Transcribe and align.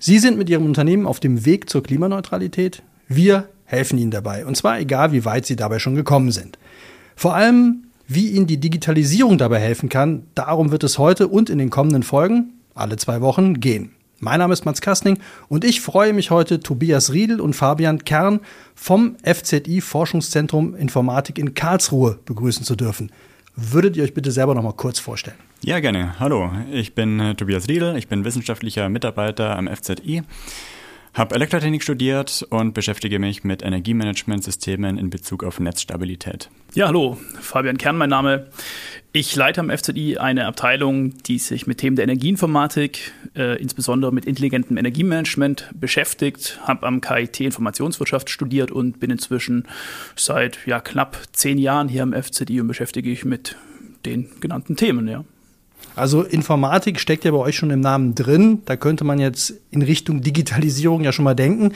Sie 0.00 0.20
sind 0.20 0.38
mit 0.38 0.48
Ihrem 0.48 0.64
Unternehmen 0.64 1.06
auf 1.06 1.18
dem 1.18 1.44
Weg 1.44 1.68
zur 1.68 1.82
Klimaneutralität. 1.82 2.84
Wir 3.08 3.48
helfen 3.64 3.98
Ihnen 3.98 4.12
dabei. 4.12 4.46
Und 4.46 4.56
zwar 4.56 4.78
egal, 4.78 5.10
wie 5.10 5.24
weit 5.24 5.44
Sie 5.44 5.56
dabei 5.56 5.80
schon 5.80 5.96
gekommen 5.96 6.30
sind. 6.30 6.56
Vor 7.16 7.34
allem, 7.34 7.88
wie 8.06 8.28
Ihnen 8.28 8.46
die 8.46 8.60
Digitalisierung 8.60 9.38
dabei 9.38 9.58
helfen 9.58 9.88
kann, 9.88 10.22
darum 10.36 10.70
wird 10.70 10.84
es 10.84 10.98
heute 10.98 11.26
und 11.26 11.50
in 11.50 11.58
den 11.58 11.70
kommenden 11.70 12.04
Folgen, 12.04 12.52
alle 12.76 12.96
zwei 12.96 13.20
Wochen, 13.20 13.58
gehen. 13.58 13.90
Mein 14.20 14.38
Name 14.38 14.52
ist 14.52 14.64
Mats 14.64 14.80
Kastning 14.80 15.18
und 15.48 15.64
ich 15.64 15.80
freue 15.80 16.12
mich 16.12 16.30
heute, 16.30 16.60
Tobias 16.60 17.12
Riedel 17.12 17.40
und 17.40 17.54
Fabian 17.54 18.04
Kern 18.04 18.38
vom 18.76 19.16
FZI 19.24 19.80
Forschungszentrum 19.80 20.76
Informatik 20.76 21.38
in 21.38 21.54
Karlsruhe 21.54 22.20
begrüßen 22.24 22.64
zu 22.64 22.76
dürfen. 22.76 23.10
Würdet 23.60 23.96
ihr 23.96 24.04
euch 24.04 24.14
bitte 24.14 24.30
selber 24.30 24.54
noch 24.54 24.62
mal 24.62 24.72
kurz 24.72 25.00
vorstellen? 25.00 25.36
Ja, 25.64 25.80
gerne. 25.80 26.14
Hallo, 26.20 26.48
ich 26.70 26.94
bin 26.94 27.18
äh, 27.18 27.34
Tobias 27.34 27.66
Riedel, 27.66 27.96
ich 27.96 28.06
bin 28.06 28.24
wissenschaftlicher 28.24 28.88
Mitarbeiter 28.88 29.56
am 29.56 29.66
FZI, 29.66 30.22
habe 31.14 31.34
Elektrotechnik 31.34 31.82
studiert 31.82 32.46
und 32.50 32.74
beschäftige 32.74 33.18
mich 33.18 33.44
mit 33.44 33.62
Energiemanagementsystemen 33.62 34.98
in 34.98 35.10
Bezug 35.10 35.44
auf 35.44 35.60
Netzstabilität. 35.60 36.50
Ja, 36.74 36.86
hallo, 36.88 37.18
Fabian 37.40 37.78
Kern 37.78 37.96
mein 37.96 38.10
Name. 38.10 38.46
Ich 39.12 39.34
leite 39.34 39.60
am 39.60 39.70
FZI 39.70 40.18
eine 40.18 40.46
Abteilung, 40.46 41.16
die 41.22 41.38
sich 41.38 41.66
mit 41.66 41.78
Themen 41.78 41.96
der 41.96 42.04
Energieinformatik, 42.04 43.12
äh, 43.34 43.60
insbesondere 43.60 44.12
mit 44.12 44.26
intelligentem 44.26 44.76
Energiemanagement 44.76 45.70
beschäftigt, 45.74 46.60
habe 46.64 46.86
am 46.86 47.00
KIT 47.00 47.40
Informationswirtschaft 47.40 48.28
studiert 48.30 48.70
und 48.70 49.00
bin 49.00 49.10
inzwischen 49.10 49.66
seit 50.14 50.58
ja, 50.66 50.80
knapp 50.80 51.18
zehn 51.32 51.58
Jahren 51.58 51.88
hier 51.88 52.02
am 52.02 52.12
FZI 52.12 52.60
und 52.60 52.68
beschäftige 52.68 53.08
mich 53.08 53.24
mit 53.24 53.56
den 54.04 54.28
genannten 54.40 54.76
Themen. 54.76 55.08
Ja. 55.08 55.24
Also 55.98 56.22
Informatik 56.22 57.00
steckt 57.00 57.24
ja 57.24 57.30
bei 57.30 57.38
euch 57.38 57.56
schon 57.56 57.70
im 57.70 57.80
Namen 57.80 58.14
drin. 58.14 58.62
Da 58.64 58.76
könnte 58.76 59.04
man 59.04 59.18
jetzt 59.18 59.54
in 59.70 59.82
Richtung 59.82 60.20
Digitalisierung 60.20 61.04
ja 61.04 61.12
schon 61.12 61.24
mal 61.24 61.34
denken. 61.34 61.74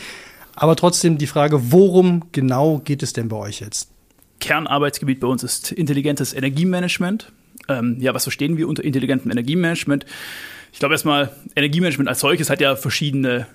Aber 0.55 0.77
trotzdem 0.77 1.19
die 1.19 1.27
Frage, 1.27 1.73
worum 1.73 2.25
genau 2.33 2.79
geht 2.79 3.03
es 3.03 3.13
denn 3.13 3.29
bei 3.29 3.37
euch 3.37 3.61
jetzt? 3.61 3.91
Kernarbeitsgebiet 4.41 5.21
bei 5.21 5.27
uns 5.27 5.43
ist 5.43 5.73
intelligentes 5.73 6.35
Energiemanagement. 6.35 7.33
Ähm, 7.69 7.97
ja, 8.01 8.13
was 8.15 8.25
verstehen 8.25 8.57
wir 8.57 8.69
unter 8.69 8.85
intelligentem 8.85 9.31
Energiemanagement? 9.31 10.05
Ich 10.73 10.79
glaube 10.79 10.95
erstmal, 10.95 11.31
Energiemanagement 11.55 12.09
als 12.09 12.21
solches 12.21 12.51
hat 12.51 12.61
ja 12.61 12.77
verschiedene 12.77 13.47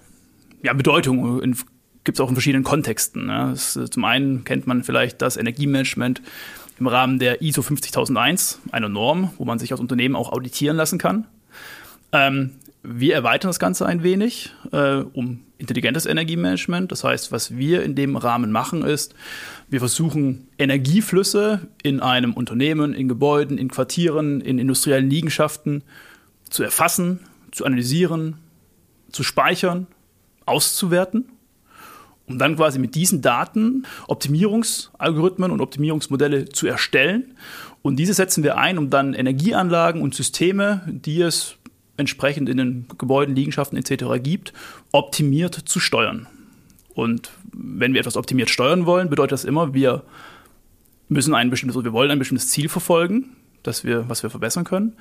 ja, 0.63 0.73
Bedeutungen, 0.73 1.55
gibt 2.03 2.17
es 2.17 2.21
auch 2.21 2.29
in 2.29 2.35
verschiedenen 2.35 2.63
Kontexten. 2.63 3.27
Ja. 3.27 3.49
Das, 3.49 3.79
zum 3.91 4.05
einen 4.05 4.43
kennt 4.43 4.65
man 4.65 4.83
vielleicht 4.83 5.21
das 5.21 5.35
Energiemanagement 5.37 6.21
im 6.79 6.87
Rahmen 6.87 7.19
der 7.19 7.41
ISO 7.41 7.61
50001, 7.61 8.59
einer 8.71 8.89
Norm, 8.89 9.31
wo 9.37 9.45
man 9.45 9.59
sich 9.59 9.71
als 9.71 9.81
Unternehmen 9.81 10.15
auch 10.15 10.31
auditieren 10.31 10.77
lassen 10.77 10.97
kann. 10.97 11.25
Ähm, 12.11 12.51
wir 12.83 13.15
erweitern 13.15 13.49
das 13.49 13.59
Ganze 13.59 13.85
ein 13.85 14.03
wenig 14.03 14.53
äh, 14.71 14.97
um 15.13 15.41
intelligentes 15.57 16.05
Energiemanagement. 16.05 16.91
Das 16.91 17.03
heißt, 17.03 17.31
was 17.31 17.57
wir 17.57 17.83
in 17.83 17.95
dem 17.95 18.15
Rahmen 18.15 18.51
machen, 18.51 18.83
ist, 18.83 19.15
wir 19.69 19.79
versuchen 19.79 20.47
Energieflüsse 20.57 21.67
in 21.83 21.99
einem 21.99 22.33
Unternehmen, 22.33 22.93
in 22.93 23.07
Gebäuden, 23.07 23.57
in 23.57 23.69
Quartieren, 23.69 24.39
in 24.41 24.59
industriellen 24.59 25.09
Liegenschaften 25.09 25.83
zu 26.49 26.63
erfassen, 26.63 27.19
zu 27.51 27.65
analysieren, 27.65 28.37
zu 29.11 29.23
speichern, 29.23 29.87
auszuwerten, 30.45 31.25
um 32.27 32.37
dann 32.37 32.57
quasi 32.57 32.77
mit 32.77 32.95
diesen 32.95 33.21
Daten 33.21 33.85
Optimierungsalgorithmen 34.07 35.51
und 35.51 35.61
Optimierungsmodelle 35.61 36.49
zu 36.49 36.67
erstellen. 36.67 37.35
Und 37.81 37.95
diese 37.97 38.13
setzen 38.13 38.43
wir 38.43 38.57
ein, 38.57 38.77
um 38.77 38.89
dann 38.89 39.13
Energieanlagen 39.13 40.01
und 40.01 40.13
Systeme, 40.13 40.81
die 40.87 41.21
es 41.21 41.55
entsprechend 41.95 42.49
in 42.49 42.57
den 42.57 42.85
Gebäuden, 42.97 43.35
Liegenschaften 43.35 43.77
etc. 43.77 44.21
gibt, 44.21 44.53
optimiert 44.91 45.55
zu 45.55 45.79
steuern. 45.79 46.27
Und 46.93 47.31
wenn 47.53 47.93
wir 47.93 48.01
etwas 48.01 48.17
optimiert 48.17 48.49
steuern 48.49 48.85
wollen, 48.85 49.09
bedeutet 49.09 49.33
das 49.33 49.45
immer, 49.45 49.73
wir 49.73 50.03
müssen 51.09 51.33
ein 51.33 51.49
bestimmtes, 51.49 51.83
wir 51.83 51.93
wollen 51.93 52.11
ein 52.11 52.19
bestimmtes 52.19 52.49
Ziel 52.49 52.69
verfolgen, 52.69 53.35
das 53.67 53.83
wir, 53.83 54.09
was 54.09 54.23
wir 54.23 54.29
verbessern 54.29 54.63
können. 54.63 54.93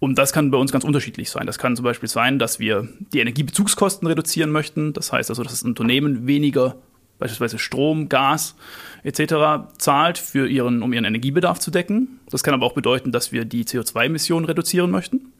Und 0.00 0.16
das 0.16 0.32
kann 0.32 0.50
bei 0.50 0.58
uns 0.58 0.72
ganz 0.72 0.84
unterschiedlich 0.84 1.30
sein. 1.30 1.46
Das 1.46 1.58
kann 1.58 1.76
zum 1.76 1.84
Beispiel 1.84 2.08
sein, 2.08 2.38
dass 2.38 2.58
wir 2.58 2.88
die 3.12 3.20
Energiebezugskosten 3.20 4.08
reduzieren 4.08 4.50
möchten. 4.50 4.92
Das 4.92 5.12
heißt 5.12 5.30
also, 5.30 5.42
dass 5.42 5.52
das 5.52 5.62
Unternehmen 5.62 6.26
weniger 6.26 6.76
beispielsweise 7.18 7.58
Strom, 7.58 8.08
Gas 8.08 8.56
etc. 9.04 9.68
zahlt, 9.78 10.18
für 10.18 10.48
ihren, 10.48 10.82
um 10.82 10.92
ihren 10.92 11.04
Energiebedarf 11.04 11.58
zu 11.58 11.70
decken. 11.70 12.20
Das 12.30 12.42
kann 12.42 12.54
aber 12.54 12.66
auch 12.66 12.74
bedeuten, 12.74 13.12
dass 13.12 13.32
wir 13.32 13.44
die 13.44 13.64
CO2-Emissionen 13.64 14.44
reduzieren 14.44 14.90
möchten. 14.90 15.32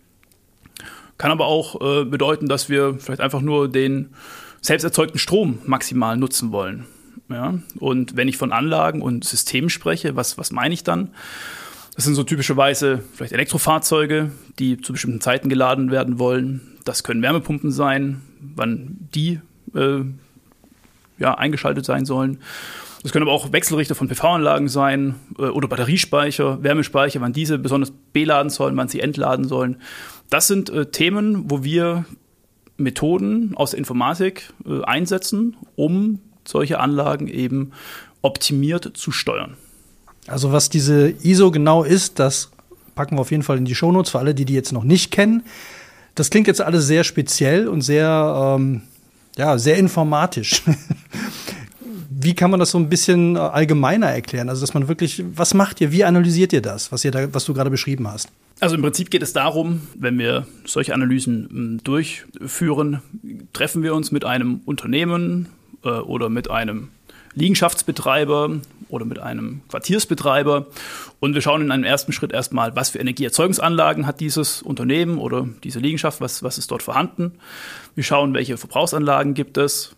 Kann 1.19 1.31
aber 1.31 1.47
auch 1.47 1.81
äh, 1.81 2.05
bedeuten, 2.05 2.49
dass 2.49 2.69
wir 2.69 2.95
vielleicht 2.99 3.21
einfach 3.21 3.41
nur 3.41 3.69
den 3.69 4.11
selbst 4.61 4.85
erzeugten 4.85 5.19
Strom 5.19 5.59
maximal 5.65 6.17
nutzen 6.17 6.53
wollen. 6.53 6.87
Ja? 7.29 7.55
Und 7.79 8.17
wenn 8.17 8.29
ich 8.29 8.37
von 8.37 8.53
Anlagen 8.53 9.03
und 9.03 9.25
Systemen 9.25 9.71
spreche, 9.71 10.17
was, 10.17 10.39
was 10.39 10.53
meine 10.53 10.75
ich 10.75 10.85
dann? 10.85 11.11
Das 11.97 12.05
sind 12.05 12.15
so 12.15 12.25
typischerweise 12.25 13.03
vielleicht 13.15 13.33
Elektrofahrzeuge, 13.33 14.31
die 14.59 14.79
zu 14.81 14.93
bestimmten 14.93 15.23
Zeiten 15.23 15.49
geladen 15.49 15.91
werden 15.91 16.19
wollen. 16.19 16.61
Das 16.85 17.03
können 17.03 17.23
Wärmepumpen 17.23 17.73
sein, 17.73 18.21
wann 18.39 19.09
die 19.15 19.41
äh, 19.75 20.03
ja, 21.19 21.35
eingeschaltet 21.35 21.87
sein 21.87 22.05
sollen. 22.05 22.39
Das 23.03 23.13
können 23.13 23.23
aber 23.23 23.33
auch 23.33 23.53
Wechselrichter 23.53 23.95
von 23.95 24.09
PV-Anlagen 24.09 24.69
sein 24.69 25.15
äh, 25.39 25.43
oder 25.43 25.69
Batteriespeicher, 25.69 26.63
Wärmespeicher, 26.63 27.23
wann 27.23 27.33
diese 27.33 27.59
besonders 27.59 27.93
beladen 28.13 28.51
sollen, 28.51 28.77
wann 28.77 28.89
sie 28.89 29.01
entladen 29.01 29.49
sollen. 29.49 29.81
Das 30.29 30.49
sind 30.49 30.69
äh, 30.69 30.87
Themen, 30.91 31.51
wo 31.51 31.65
wir 31.65 32.05
Methoden 32.77 33.57
aus 33.57 33.71
der 33.71 33.79
Informatik 33.79 34.53
äh, 34.67 34.83
einsetzen, 34.83 35.57
um 35.77 36.21
solche 36.45 36.79
Anlagen 36.79 37.27
eben 37.29 37.73
optimiert 38.21 38.91
zu 38.99 39.13
steuern. 39.13 39.57
Also 40.27 40.53
was 40.53 40.69
diese 40.69 41.15
ISO 41.23 41.51
genau 41.51 41.85
ist, 41.85 42.19
das 42.19 42.51
packen 42.95 43.17
wir 43.17 43.21
auf 43.21 43.31
jeden 43.31 43.43
Fall 43.43 43.59
in 43.59 43.65
die 43.65 43.75
Shownotes 43.75 44.11
für 44.11 44.19
alle, 44.19 44.35
die 44.35 44.45
die 44.45 44.55
jetzt 44.55 44.73
noch 44.73 44.85
nicht 44.85 45.11
kennen. 45.13 45.45
Das 46.15 46.31
klingt 46.31 46.47
jetzt 46.47 46.61
alles 46.61 46.87
sehr 46.87 47.05
speziell 47.05 47.69
und 47.69 47.83
sehr, 47.83 48.57
ähm, 48.59 48.83
ja, 49.37 49.59
sehr 49.59 49.77
informatisch. 49.77 50.63
Wie 52.11 52.35
kann 52.35 52.51
man 52.51 52.59
das 52.59 52.71
so 52.71 52.79
ein 52.79 52.89
bisschen 52.89 53.37
äh, 53.37 53.41
allgemeiner 53.41 54.07
erklären? 54.07 54.49
Also, 54.49 54.63
dass 54.63 54.73
man 54.73 54.89
wirklich, 54.89 55.23
was 55.35 55.53
macht 55.53 55.81
ihr? 55.83 55.93
Wie 55.93 56.03
analysiert 56.03 56.53
ihr 56.55 56.63
das, 56.63 56.91
was, 56.91 57.05
ihr 57.05 57.11
da, 57.11 57.33
was 57.33 57.45
du 57.45 57.53
gerade 57.53 57.71
beschrieben 57.71 58.09
hast? 58.09 58.31
Also 58.59 58.75
im 58.75 58.83
Prinzip 58.83 59.11
geht 59.11 59.23
es 59.23 59.35
darum, 59.35 59.83
wenn 59.95 60.19
wir 60.19 60.47
solche 60.65 60.95
Analysen 60.95 61.49
hm, 61.51 61.81
durchführen, 61.85 63.03
treffen 63.53 63.83
wir 63.83 63.95
uns 63.95 64.11
mit 64.11 64.25
einem 64.25 64.63
Unternehmen 64.65 65.49
äh, 65.85 65.91
oder 65.91 66.31
mit 66.31 66.51
einem 66.51 66.89
Liegenschaftsbetreiber 67.35 68.61
oder 68.89 69.05
mit 69.05 69.19
einem 69.19 69.63
Quartiersbetreiber. 69.69 70.67
Und 71.21 71.35
wir 71.35 71.41
schauen 71.41 71.63
in 71.63 71.71
einem 71.71 71.85
ersten 71.85 72.13
Schritt 72.13 72.33
erstmal, 72.33 72.77
was 72.77 72.91
für 72.91 72.99
Energieerzeugungsanlagen 72.99 74.07
hat 74.07 74.21
dieses 74.21 74.63
Unternehmen 74.63 75.19
oder 75.19 75.49
diese 75.65 75.79
Liegenschaft, 75.79 76.21
was, 76.21 76.43
was 76.43 76.59
ist 76.59 76.71
dort 76.71 76.83
vorhanden. 76.83 77.33
Wir 77.95 78.05
schauen, 78.05 78.35
welche 78.35 78.57
Verbrauchsanlagen 78.57 79.35
gibt 79.35 79.59
es. 79.59 79.95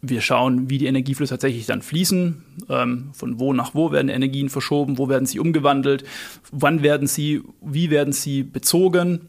Wir 0.00 0.20
schauen, 0.20 0.68
wie 0.68 0.78
die 0.78 0.86
Energieflüsse 0.86 1.34
tatsächlich 1.34 1.66
dann 1.66 1.80
fließen. 1.80 2.42
Ähm, 2.68 3.10
von 3.12 3.38
wo 3.38 3.52
nach 3.52 3.74
wo 3.74 3.92
werden 3.92 4.08
Energien 4.08 4.48
verschoben, 4.48 4.98
wo 4.98 5.08
werden 5.08 5.26
sie 5.26 5.38
umgewandelt, 5.38 6.04
wann 6.50 6.82
werden 6.82 7.06
sie, 7.06 7.42
wie 7.60 7.90
werden 7.90 8.12
sie 8.12 8.42
bezogen. 8.42 9.28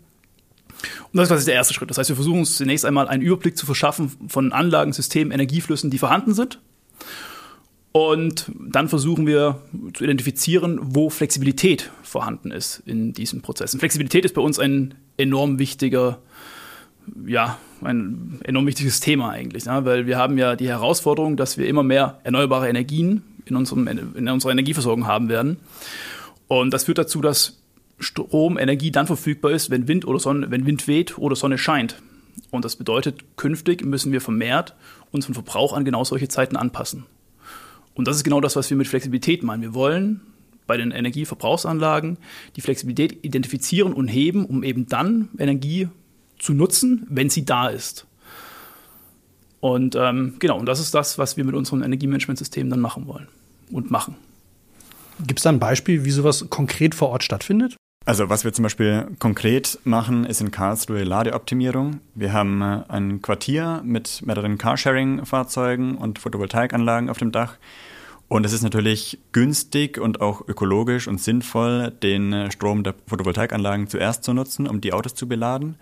Und 1.11 1.17
das 1.19 1.29
ist 1.31 1.47
der 1.47 1.53
erste 1.53 1.73
Schritt. 1.73 1.89
Das 1.89 1.97
heißt, 1.97 2.09
wir 2.09 2.15
versuchen 2.15 2.39
uns 2.39 2.57
zunächst 2.57 2.85
einmal 2.85 3.07
einen 3.07 3.21
Überblick 3.21 3.57
zu 3.57 3.65
verschaffen 3.65 4.11
von 4.27 4.51
Anlagen, 4.51 4.93
Systemen, 4.93 5.31
Energieflüssen, 5.31 5.89
die 5.89 5.97
vorhanden 5.97 6.33
sind. 6.33 6.59
Und 7.93 8.51
dann 8.59 8.89
versuchen 8.89 9.27
wir 9.27 9.61
zu 9.93 10.03
identifizieren, 10.03 10.79
wo 10.81 11.11
Flexibilität 11.11 11.91
vorhanden 12.01 12.49
ist 12.49 12.81
in 12.87 13.13
diesen 13.13 13.43
Prozessen. 13.43 13.79
Flexibilität 13.79 14.25
ist 14.25 14.33
bei 14.33 14.41
uns 14.41 14.57
ein 14.57 14.95
enorm 15.15 15.59
wichtiger, 15.59 16.17
ja, 17.27 17.59
ein 17.83 18.39
enorm 18.43 18.65
wichtiges 18.65 18.99
Thema 18.99 19.29
eigentlich, 19.29 19.65
ja, 19.65 19.85
weil 19.85 20.07
wir 20.07 20.17
haben 20.17 20.39
ja 20.39 20.55
die 20.55 20.69
Herausforderung, 20.69 21.37
dass 21.37 21.59
wir 21.59 21.67
immer 21.67 21.83
mehr 21.83 22.19
erneuerbare 22.23 22.67
Energien 22.67 23.21
in, 23.45 23.55
unserem, 23.55 23.87
in 23.87 24.27
unserer 24.27 24.53
Energieversorgung 24.53 25.05
haben 25.05 25.29
werden. 25.29 25.57
Und 26.47 26.73
das 26.73 26.85
führt 26.85 26.97
dazu, 26.97 27.21
dass 27.21 27.59
Strom, 27.99 28.57
Energie 28.57 28.89
dann 28.89 29.05
verfügbar 29.05 29.51
ist, 29.51 29.69
wenn 29.69 29.87
Wind 29.87 30.07
oder 30.07 30.17
Sonne, 30.17 30.49
wenn 30.49 30.65
Wind 30.65 30.87
weht 30.87 31.19
oder 31.19 31.35
Sonne 31.35 31.59
scheint. 31.59 32.01
Und 32.49 32.65
das 32.65 32.75
bedeutet, 32.75 33.37
künftig 33.37 33.85
müssen 33.85 34.11
wir 34.11 34.19
vermehrt 34.19 34.73
unseren 35.11 35.35
Verbrauch 35.35 35.73
an 35.73 35.85
genau 35.85 36.03
solche 36.03 36.27
Zeiten 36.27 36.55
anpassen. 36.55 37.05
Und 37.95 38.07
das 38.07 38.15
ist 38.17 38.23
genau 38.23 38.41
das, 38.41 38.55
was 38.55 38.69
wir 38.69 38.77
mit 38.77 38.87
Flexibilität 38.87 39.43
meinen. 39.43 39.61
Wir 39.61 39.73
wollen 39.73 40.21
bei 40.65 40.77
den 40.77 40.91
Energieverbrauchsanlagen 40.91 42.17
die 42.55 42.61
Flexibilität 42.61 43.23
identifizieren 43.23 43.93
und 43.93 44.07
heben, 44.07 44.45
um 44.45 44.63
eben 44.63 44.87
dann 44.87 45.29
Energie 45.37 45.89
zu 46.39 46.53
nutzen, 46.53 47.05
wenn 47.09 47.29
sie 47.29 47.45
da 47.45 47.67
ist. 47.67 48.07
Und 49.59 49.95
ähm, 49.95 50.35
genau, 50.39 50.59
und 50.59 50.65
das 50.65 50.79
ist 50.79 50.93
das, 50.93 51.17
was 51.17 51.37
wir 51.37 51.45
mit 51.45 51.55
unserem 51.55 51.83
Energiemanagementsystem 51.83 52.69
dann 52.69 52.81
machen 52.81 53.07
wollen 53.07 53.27
und 53.71 53.91
machen. 53.91 54.15
Gibt 55.25 55.39
es 55.39 55.43
da 55.43 55.49
ein 55.49 55.59
Beispiel, 55.59 56.03
wie 56.03 56.11
sowas 56.11 56.47
konkret 56.49 56.95
vor 56.95 57.09
Ort 57.09 57.23
stattfindet? 57.23 57.77
Also 58.05 58.29
was 58.29 58.43
wir 58.43 58.51
zum 58.51 58.63
Beispiel 58.63 59.07
konkret 59.19 59.79
machen, 59.85 60.25
ist 60.25 60.41
in 60.41 60.51
Karlsruhe 60.51 61.05
Ladeoptimierung. 61.05 62.01
Wir 62.15 62.33
haben 62.33 62.61
äh, 62.61 62.83
ein 62.89 63.21
Quartier 63.21 63.81
mit 63.85 64.25
mehreren 64.25 64.57
Carsharing-Fahrzeugen 64.57 65.95
und 65.95 66.19
Photovoltaikanlagen 66.19 67.09
auf 67.09 67.17
dem 67.17 67.31
Dach. 67.31 67.55
Und 68.27 68.45
es 68.45 68.51
ist 68.51 68.61
natürlich 68.61 69.19
günstig 69.31 69.99
und 69.99 70.19
auch 70.19 70.45
ökologisch 70.45 71.07
und 71.07 71.21
sinnvoll, 71.21 71.91
den 71.91 72.33
äh, 72.33 72.51
Strom 72.51 72.83
der 72.83 72.93
Photovoltaikanlagen 73.07 73.87
zuerst 73.87 74.25
zu 74.25 74.33
nutzen, 74.33 74.67
um 74.67 74.81
die 74.81 74.91
Autos 74.91 75.15
zu 75.15 75.25
beladen. 75.25 75.75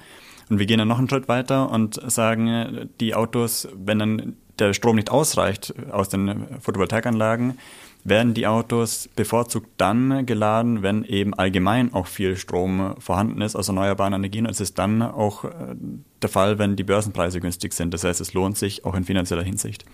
Und 0.47 0.59
wir 0.59 0.67
gehen 0.67 0.77
dann 0.77 0.89
noch 0.89 0.99
einen 0.99 1.09
Schritt 1.09 1.27
weiter 1.27 1.71
und 1.71 1.99
sagen, 2.11 2.47
äh, 2.47 2.87
die 2.99 3.15
Autos, 3.15 3.67
wenn 3.73 3.97
dann 3.97 4.37
der 4.59 4.73
Strom 4.73 4.97
nicht 4.97 5.09
ausreicht 5.09 5.73
aus 5.91 6.09
den 6.09 6.45
Photovoltaikanlagen, 6.59 7.57
werden 8.03 8.33
die 8.33 8.47
Autos 8.47 9.09
bevorzugt 9.15 9.69
dann 9.77 10.25
geladen, 10.25 10.81
wenn 10.81 11.03
eben 11.03 11.33
allgemein 11.33 11.93
auch 11.93 12.07
viel 12.07 12.35
Strom 12.35 12.95
vorhanden 12.99 13.41
ist 13.41 13.55
aus 13.55 13.67
erneuerbaren 13.67 14.13
Energien. 14.13 14.45
Und 14.45 14.51
es 14.51 14.61
ist 14.61 14.79
dann 14.79 15.01
auch 15.01 15.45
äh, 15.45 15.75
der 16.21 16.29
Fall, 16.29 16.57
wenn 16.59 16.75
die 16.75 16.83
Börsenpreise 16.83 17.39
günstig 17.39 17.73
sind. 17.73 17.93
Das 17.93 18.03
heißt, 18.03 18.21
es 18.21 18.33
lohnt 18.33 18.57
sich 18.57 18.85
auch 18.85 18.95
in 18.95 19.03
finanzieller 19.03 19.43
Hinsicht. 19.43 19.85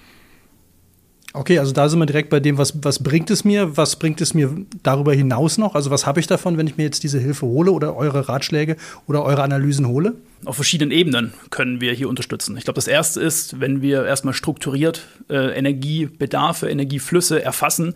Okay, 1.37 1.59
also 1.59 1.71
da 1.71 1.87
sind 1.87 1.99
wir 1.99 2.07
direkt 2.07 2.31
bei 2.31 2.39
dem, 2.39 2.57
was, 2.57 2.83
was 2.83 3.03
bringt 3.03 3.29
es 3.29 3.43
mir? 3.43 3.77
Was 3.77 3.97
bringt 3.97 4.21
es 4.21 4.33
mir 4.33 4.65
darüber 4.81 5.13
hinaus 5.13 5.59
noch? 5.59 5.75
Also 5.75 5.91
was 5.91 6.07
habe 6.07 6.19
ich 6.19 6.25
davon, 6.25 6.57
wenn 6.57 6.65
ich 6.65 6.77
mir 6.77 6.83
jetzt 6.83 7.03
diese 7.03 7.19
Hilfe 7.19 7.45
hole 7.45 7.71
oder 7.71 7.95
eure 7.95 8.27
Ratschläge 8.27 8.75
oder 9.05 9.23
eure 9.23 9.43
Analysen 9.43 9.87
hole? 9.87 10.15
Auf 10.45 10.55
verschiedenen 10.55 10.89
Ebenen 10.89 11.33
können 11.51 11.79
wir 11.79 11.93
hier 11.93 12.09
unterstützen. 12.09 12.57
Ich 12.57 12.63
glaube, 12.63 12.77
das 12.77 12.87
erste 12.87 13.21
ist, 13.21 13.59
wenn 13.59 13.83
wir 13.83 14.03
erstmal 14.03 14.33
strukturiert 14.33 15.05
äh, 15.29 15.55
Energiebedarfe, 15.55 16.69
Energieflüsse 16.69 17.43
erfassen, 17.43 17.93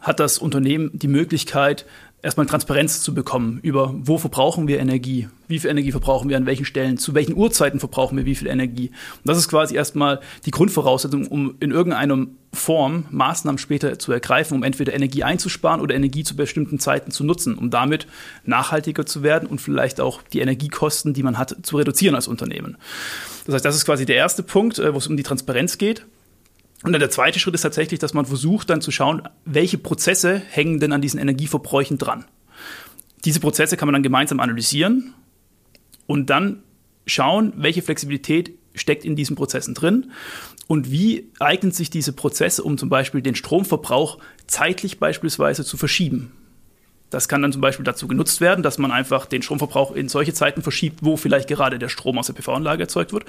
hat 0.00 0.18
das 0.18 0.38
Unternehmen 0.38 0.90
die 0.94 1.08
Möglichkeit, 1.08 1.84
erstmal 2.28 2.44
Transparenz 2.44 3.00
zu 3.00 3.14
bekommen 3.14 3.58
über, 3.62 3.94
wo 3.96 4.18
verbrauchen 4.18 4.68
wir 4.68 4.80
Energie, 4.80 5.28
wie 5.46 5.58
viel 5.58 5.70
Energie 5.70 5.92
verbrauchen 5.92 6.28
wir 6.28 6.36
an 6.36 6.44
welchen 6.44 6.66
Stellen, 6.66 6.98
zu 6.98 7.14
welchen 7.14 7.34
Uhrzeiten 7.34 7.80
verbrauchen 7.80 8.18
wir 8.18 8.26
wie 8.26 8.34
viel 8.34 8.48
Energie. 8.48 8.88
Und 8.88 9.24
das 9.24 9.38
ist 9.38 9.48
quasi 9.48 9.74
erstmal 9.74 10.20
die 10.44 10.50
Grundvoraussetzung, 10.50 11.26
um 11.26 11.54
in 11.58 11.70
irgendeiner 11.70 12.26
Form 12.52 13.06
Maßnahmen 13.08 13.56
später 13.56 13.98
zu 13.98 14.12
ergreifen, 14.12 14.58
um 14.58 14.62
entweder 14.62 14.92
Energie 14.92 15.24
einzusparen 15.24 15.80
oder 15.80 15.94
Energie 15.94 16.22
zu 16.22 16.36
bestimmten 16.36 16.78
Zeiten 16.78 17.12
zu 17.12 17.24
nutzen, 17.24 17.56
um 17.56 17.70
damit 17.70 18.06
nachhaltiger 18.44 19.06
zu 19.06 19.22
werden 19.22 19.48
und 19.48 19.62
vielleicht 19.62 19.98
auch 19.98 20.20
die 20.20 20.40
Energiekosten, 20.40 21.14
die 21.14 21.22
man 21.22 21.38
hat, 21.38 21.56
zu 21.62 21.78
reduzieren 21.78 22.14
als 22.14 22.28
Unternehmen. 22.28 22.76
Das 23.46 23.54
heißt, 23.54 23.64
das 23.64 23.74
ist 23.74 23.86
quasi 23.86 24.04
der 24.04 24.16
erste 24.16 24.42
Punkt, 24.42 24.78
äh, 24.78 24.92
wo 24.92 24.98
es 24.98 25.06
um 25.06 25.16
die 25.16 25.22
Transparenz 25.22 25.78
geht. 25.78 26.04
Und 26.82 26.92
dann 26.92 27.00
der 27.00 27.10
zweite 27.10 27.38
Schritt 27.38 27.54
ist 27.54 27.62
tatsächlich, 27.62 27.98
dass 27.98 28.14
man 28.14 28.26
versucht 28.26 28.70
dann 28.70 28.80
zu 28.80 28.90
schauen, 28.90 29.22
welche 29.44 29.78
Prozesse 29.78 30.36
hängen 30.36 30.78
denn 30.78 30.92
an 30.92 31.00
diesen 31.00 31.18
Energieverbräuchen 31.18 31.98
dran. 31.98 32.24
Diese 33.24 33.40
Prozesse 33.40 33.76
kann 33.76 33.88
man 33.88 33.94
dann 33.94 34.02
gemeinsam 34.02 34.38
analysieren 34.38 35.14
und 36.06 36.30
dann 36.30 36.62
schauen, 37.06 37.52
welche 37.56 37.82
Flexibilität 37.82 38.52
steckt 38.74 39.04
in 39.04 39.16
diesen 39.16 39.34
Prozessen 39.34 39.74
drin 39.74 40.12
und 40.68 40.90
wie 40.92 41.30
eignen 41.40 41.72
sich 41.72 41.90
diese 41.90 42.12
Prozesse, 42.12 42.62
um 42.62 42.78
zum 42.78 42.88
Beispiel 42.88 43.22
den 43.22 43.34
Stromverbrauch 43.34 44.18
zeitlich 44.46 45.00
beispielsweise 45.00 45.64
zu 45.64 45.76
verschieben. 45.76 46.32
Das 47.10 47.28
kann 47.28 47.40
dann 47.40 47.52
zum 47.52 47.62
Beispiel 47.62 47.84
dazu 47.84 48.06
genutzt 48.06 48.40
werden, 48.40 48.62
dass 48.62 48.76
man 48.76 48.90
einfach 48.90 49.24
den 49.26 49.40
Stromverbrauch 49.42 49.92
in 49.92 50.08
solche 50.08 50.34
Zeiten 50.34 50.62
verschiebt, 50.62 50.98
wo 51.02 51.16
vielleicht 51.16 51.48
gerade 51.48 51.78
der 51.78 51.88
Strom 51.88 52.18
aus 52.18 52.26
der 52.26 52.34
PV-Anlage 52.34 52.82
erzeugt 52.82 53.12
wird 53.12 53.24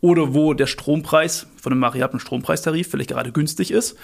oder 0.00 0.34
wo 0.34 0.52
der 0.52 0.66
Strompreis 0.66 1.46
von 1.56 1.72
einem 1.72 1.80
variablen 1.80 2.20
Strompreistarif 2.20 2.88
vielleicht 2.90 3.10
gerade 3.10 3.32
günstig 3.32 3.70
ist. 3.70 3.96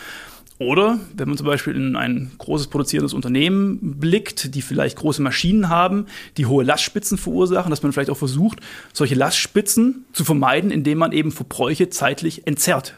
Oder 0.60 0.98
wenn 1.14 1.28
man 1.28 1.36
zum 1.36 1.46
Beispiel 1.46 1.76
in 1.76 1.94
ein 1.94 2.32
großes 2.38 2.66
produzierendes 2.66 3.14
Unternehmen 3.14 4.00
blickt, 4.00 4.56
die 4.56 4.62
vielleicht 4.62 4.96
große 4.96 5.22
Maschinen 5.22 5.68
haben, 5.68 6.06
die 6.36 6.46
hohe 6.46 6.64
Lastspitzen 6.64 7.16
verursachen, 7.16 7.70
dass 7.70 7.82
man 7.84 7.92
vielleicht 7.92 8.10
auch 8.10 8.16
versucht, 8.16 8.58
solche 8.92 9.14
Lastspitzen 9.14 10.06
zu 10.12 10.24
vermeiden, 10.24 10.72
indem 10.72 10.98
man 10.98 11.12
eben 11.12 11.30
Verbräuche 11.30 11.90
zeitlich 11.90 12.46
entzerrt. 12.48 12.94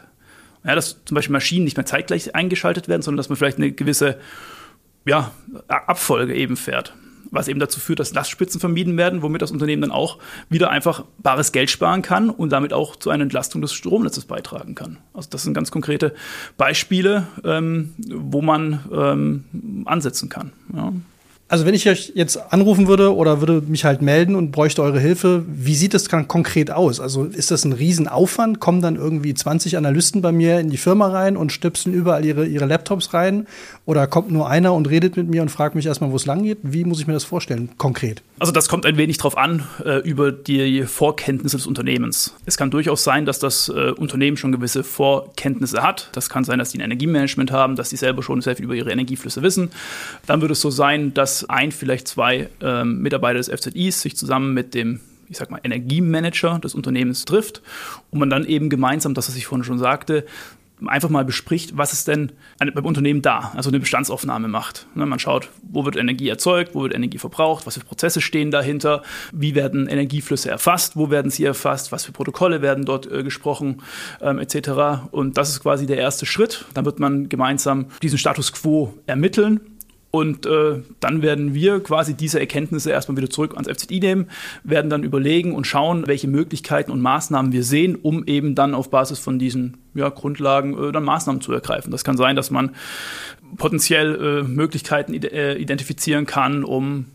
Ja, 0.63 0.73
dass 0.73 1.03
zum 1.05 1.15
Beispiel 1.15 1.33
Maschinen 1.33 1.65
nicht 1.65 1.77
mehr 1.77 1.85
zeitgleich 1.85 2.33
eingeschaltet 2.33 2.87
werden, 2.87 3.03
sondern 3.03 3.17
dass 3.17 3.29
man 3.29 3.35
vielleicht 3.35 3.57
eine 3.57 3.71
gewisse 3.71 4.17
ja, 5.05 5.31
Abfolge 5.67 6.35
eben 6.35 6.57
fährt. 6.57 6.93
Was 7.33 7.47
eben 7.47 7.61
dazu 7.61 7.79
führt, 7.79 7.99
dass 7.99 8.13
Lastspitzen 8.13 8.59
vermieden 8.59 8.97
werden, 8.97 9.21
womit 9.21 9.41
das 9.41 9.51
Unternehmen 9.51 9.81
dann 9.81 9.91
auch 9.91 10.17
wieder 10.49 10.69
einfach 10.69 11.05
bares 11.19 11.53
Geld 11.53 11.69
sparen 11.69 12.01
kann 12.01 12.29
und 12.29 12.51
damit 12.51 12.73
auch 12.73 12.97
zu 12.97 13.09
einer 13.09 13.23
Entlastung 13.23 13.61
des 13.61 13.71
Stromnetzes 13.71 14.25
beitragen 14.25 14.75
kann. 14.75 14.97
Also 15.13 15.29
das 15.29 15.43
sind 15.43 15.53
ganz 15.53 15.71
konkrete 15.71 16.13
Beispiele, 16.57 17.27
ähm, 17.45 17.93
wo 17.97 18.41
man 18.41 18.83
ähm, 18.91 19.85
ansetzen 19.85 20.27
kann. 20.27 20.51
Ja. 20.75 20.91
Also 21.51 21.65
wenn 21.65 21.73
ich 21.73 21.89
euch 21.89 22.13
jetzt 22.15 22.37
anrufen 22.53 22.87
würde 22.87 23.13
oder 23.13 23.41
würde 23.41 23.61
mich 23.67 23.83
halt 23.83 24.01
melden 24.01 24.35
und 24.35 24.53
bräuchte 24.53 24.81
eure 24.81 25.01
Hilfe, 25.01 25.43
wie 25.49 25.75
sieht 25.75 25.93
das 25.93 26.07
konkret 26.07 26.71
aus? 26.71 27.01
Also 27.01 27.25
ist 27.25 27.51
das 27.51 27.65
ein 27.65 27.73
Riesenaufwand? 27.73 28.61
Kommen 28.61 28.81
dann 28.81 28.95
irgendwie 28.95 29.33
20 29.33 29.75
Analysten 29.75 30.21
bei 30.21 30.31
mir 30.31 30.61
in 30.61 30.69
die 30.69 30.77
Firma 30.77 31.09
rein 31.09 31.35
und 31.35 31.51
stöpseln 31.51 31.93
überall 31.93 32.23
ihre, 32.23 32.45
ihre 32.45 32.65
Laptops 32.67 33.13
rein? 33.13 33.47
Oder 33.85 34.07
kommt 34.07 34.31
nur 34.31 34.49
einer 34.49 34.73
und 34.73 34.89
redet 34.89 35.17
mit 35.17 35.27
mir 35.27 35.41
und 35.41 35.49
fragt 35.49 35.75
mich 35.75 35.85
erstmal, 35.85 36.13
wo 36.13 36.15
es 36.15 36.25
lang 36.25 36.43
geht? 36.43 36.59
Wie 36.63 36.85
muss 36.85 37.01
ich 37.01 37.07
mir 37.07 37.11
das 37.11 37.25
vorstellen, 37.25 37.71
konkret? 37.77 38.21
Also 38.39 38.53
das 38.53 38.69
kommt 38.69 38.85
ein 38.85 38.95
wenig 38.95 39.17
drauf 39.17 39.37
an, 39.37 39.65
äh, 39.83 39.97
über 40.07 40.31
die 40.31 40.83
Vorkenntnisse 40.83 41.57
des 41.57 41.67
Unternehmens. 41.67 42.33
Es 42.45 42.55
kann 42.55 42.71
durchaus 42.71 43.03
sein, 43.03 43.25
dass 43.25 43.39
das 43.39 43.67
äh, 43.67 43.91
Unternehmen 43.91 44.37
schon 44.37 44.53
gewisse 44.53 44.85
Vorkenntnisse 44.85 45.83
hat. 45.83 46.11
Das 46.13 46.29
kann 46.29 46.45
sein, 46.45 46.59
dass 46.59 46.71
sie 46.71 46.77
ein 46.77 46.85
Energiemanagement 46.85 47.51
haben, 47.51 47.75
dass 47.75 47.89
sie 47.89 47.97
selber 47.97 48.23
schon 48.23 48.39
sehr 48.39 48.55
viel 48.55 48.63
über 48.63 48.75
ihre 48.75 48.89
Energieflüsse 48.89 49.41
wissen. 49.41 49.69
Dann 50.27 50.39
würde 50.39 50.53
es 50.53 50.61
so 50.61 50.69
sein, 50.69 51.13
dass 51.41 51.49
ein, 51.49 51.71
vielleicht 51.71 52.07
zwei 52.07 52.49
ähm, 52.61 53.01
Mitarbeiter 53.01 53.37
des 53.37 53.49
FZIs 53.49 54.01
sich 54.01 54.15
zusammen 54.15 54.53
mit 54.53 54.73
dem 54.73 55.01
ich 55.27 55.37
sag 55.37 55.49
mal, 55.49 55.61
Energiemanager 55.63 56.59
des 56.59 56.75
Unternehmens 56.75 57.23
trifft 57.23 57.61
und 58.09 58.19
man 58.19 58.29
dann 58.29 58.43
eben 58.45 58.69
gemeinsam, 58.69 59.13
das, 59.13 59.29
was 59.29 59.37
ich 59.37 59.45
vorhin 59.45 59.63
schon 59.63 59.79
sagte, 59.79 60.25
einfach 60.85 61.09
mal 61.09 61.23
bespricht, 61.23 61.77
was 61.77 61.93
ist 61.93 62.07
denn 62.09 62.33
beim 62.59 62.85
Unternehmen 62.85 63.21
da, 63.21 63.53
also 63.55 63.69
eine 63.69 63.79
Bestandsaufnahme 63.79 64.49
macht. 64.49 64.87
Ne, 64.93 65.05
man 65.05 65.19
schaut, 65.19 65.49
wo 65.61 65.85
wird 65.85 65.95
Energie 65.95 66.27
erzeugt, 66.27 66.75
wo 66.75 66.83
wird 66.83 66.93
Energie 66.93 67.17
verbraucht, 67.17 67.65
was 67.65 67.77
für 67.77 67.85
Prozesse 67.85 68.19
stehen 68.19 68.51
dahinter, 68.51 69.03
wie 69.31 69.55
werden 69.55 69.87
Energieflüsse 69.87 70.49
erfasst, 70.49 70.97
wo 70.97 71.09
werden 71.09 71.31
sie 71.31 71.45
erfasst, 71.45 71.93
was 71.93 72.03
für 72.03 72.11
Protokolle 72.11 72.61
werden 72.61 72.83
dort 72.83 73.09
äh, 73.09 73.23
gesprochen, 73.23 73.81
ähm, 74.21 74.39
etc. 74.39 75.09
Und 75.11 75.37
das 75.37 75.49
ist 75.49 75.61
quasi 75.61 75.85
der 75.85 75.97
erste 75.97 76.25
Schritt. 76.25 76.65
Dann 76.73 76.83
wird 76.83 76.99
man 76.99 77.29
gemeinsam 77.29 77.85
diesen 78.01 78.17
Status 78.17 78.51
quo 78.51 78.93
ermitteln 79.05 79.61
und 80.11 80.45
äh, 80.45 80.81
dann 80.99 81.21
werden 81.21 81.53
wir 81.53 81.81
quasi 81.81 82.13
diese 82.13 82.39
Erkenntnisse 82.39 82.91
erstmal 82.91 83.17
wieder 83.17 83.29
zurück 83.29 83.53
ans 83.55 83.69
FZI 83.69 83.99
nehmen, 83.99 84.27
werden 84.63 84.89
dann 84.89 85.03
überlegen 85.03 85.55
und 85.55 85.65
schauen, 85.65 86.05
welche 86.05 86.27
Möglichkeiten 86.27 86.91
und 86.91 86.99
Maßnahmen 86.99 87.53
wir 87.53 87.63
sehen, 87.63 87.95
um 87.95 88.25
eben 88.27 88.53
dann 88.53 88.75
auf 88.75 88.89
Basis 88.89 89.19
von 89.19 89.39
diesen 89.39 89.77
ja, 89.93 90.09
Grundlagen 90.09 90.77
äh, 90.77 90.91
dann 90.91 91.05
Maßnahmen 91.05 91.41
zu 91.41 91.53
ergreifen. 91.53 91.91
Das 91.91 92.03
kann 92.03 92.17
sein, 92.17 92.35
dass 92.35 92.51
man 92.51 92.75
potenziell 93.55 94.41
äh, 94.41 94.43
Möglichkeiten 94.43 95.13
äh, 95.13 95.55
identifizieren 95.55 96.25
kann, 96.25 96.65
um 96.65 97.05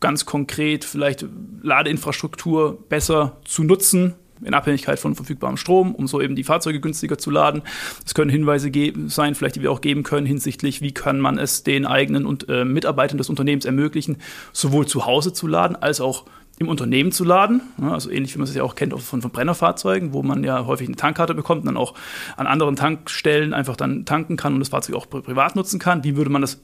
ganz 0.00 0.26
konkret 0.26 0.84
vielleicht 0.84 1.24
Ladeinfrastruktur 1.62 2.78
besser 2.88 3.36
zu 3.44 3.62
nutzen, 3.62 4.14
in 4.42 4.54
Abhängigkeit 4.54 4.98
von 4.98 5.14
verfügbarem 5.14 5.56
Strom, 5.56 5.94
um 5.94 6.06
so 6.06 6.20
eben 6.20 6.36
die 6.36 6.44
Fahrzeuge 6.44 6.80
günstiger 6.80 7.18
zu 7.18 7.30
laden. 7.30 7.62
Es 8.04 8.14
können 8.14 8.30
Hinweise 8.30 8.70
sein, 9.06 9.34
vielleicht 9.34 9.56
die 9.56 9.62
wir 9.62 9.72
auch 9.72 9.80
geben 9.80 10.02
können 10.02 10.26
hinsichtlich, 10.26 10.80
wie 10.80 10.92
kann 10.92 11.20
man 11.20 11.38
es 11.38 11.62
den 11.62 11.86
eigenen 11.86 12.26
und 12.26 12.48
äh, 12.48 12.64
Mitarbeitern 12.64 13.18
des 13.18 13.28
Unternehmens 13.28 13.64
ermöglichen, 13.64 14.18
sowohl 14.52 14.86
zu 14.86 15.06
Hause 15.06 15.32
zu 15.32 15.46
laden 15.46 15.76
als 15.76 16.00
auch 16.00 16.24
im 16.58 16.68
Unternehmen 16.68 17.12
zu 17.12 17.24
laden. 17.24 17.62
Also 17.80 18.10
ähnlich 18.10 18.34
wie 18.34 18.38
man 18.38 18.48
es 18.48 18.54
ja 18.54 18.62
auch 18.62 18.74
kennt 18.74 18.98
von 19.00 19.20
Verbrennerfahrzeugen, 19.20 20.12
wo 20.12 20.22
man 20.22 20.42
ja 20.42 20.66
häufig 20.66 20.88
eine 20.88 20.96
Tankkarte 20.96 21.34
bekommt 21.34 21.60
und 21.60 21.66
dann 21.66 21.76
auch 21.76 21.94
an 22.36 22.46
anderen 22.46 22.76
Tankstellen 22.76 23.54
einfach 23.54 23.76
dann 23.76 24.04
tanken 24.04 24.36
kann 24.36 24.54
und 24.54 24.60
das 24.60 24.70
Fahrzeug 24.70 24.96
auch 24.96 25.08
privat 25.08 25.56
nutzen 25.56 25.78
kann. 25.78 26.04
Wie 26.04 26.16
würde 26.16 26.30
man 26.30 26.42
das 26.42 26.60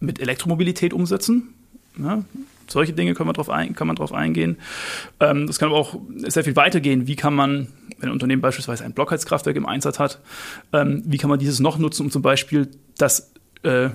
mit 0.00 0.20
Elektromobilität 0.20 0.92
umsetzen? 0.92 1.54
Ja, 1.98 2.22
solche 2.68 2.92
Dinge 2.92 3.14
können 3.14 3.28
wir 3.28 3.32
drauf 3.32 3.50
ein, 3.50 3.74
kann 3.74 3.86
man 3.86 3.96
drauf 3.96 4.12
eingehen. 4.12 4.58
Ähm, 5.20 5.46
das 5.46 5.58
kann 5.58 5.68
aber 5.68 5.78
auch 5.78 5.98
sehr 6.16 6.44
viel 6.44 6.56
weitergehen. 6.56 7.06
Wie 7.06 7.16
kann 7.16 7.34
man, 7.34 7.68
wenn 7.98 8.10
ein 8.10 8.12
Unternehmen 8.12 8.42
beispielsweise 8.42 8.84
ein 8.84 8.92
Blockheizkraftwerk 8.92 9.56
im 9.56 9.66
Einsatz 9.66 9.98
hat, 9.98 10.20
ähm, 10.72 11.02
wie 11.06 11.18
kann 11.18 11.30
man 11.30 11.38
dieses 11.38 11.60
noch 11.60 11.78
nutzen, 11.78 12.02
um 12.02 12.10
zum 12.10 12.22
Beispiel 12.22 12.68
das 12.96 13.32